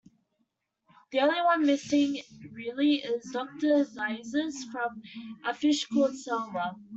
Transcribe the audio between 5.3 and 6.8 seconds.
"A Fish Called Selma".